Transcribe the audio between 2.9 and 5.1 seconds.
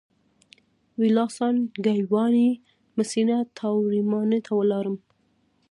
مسینا تاورمینا ته ولاړم.